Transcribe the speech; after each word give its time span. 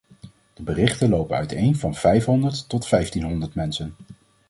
De 0.53 0.63
berichten 0.63 1.09
lopen 1.09 1.35
uiteen 1.37 1.75
van 1.75 1.95
vijfhonderd 1.95 2.69
tot 2.69 2.87
vijftienhonderd 2.87 3.53
mensen. 3.55 3.93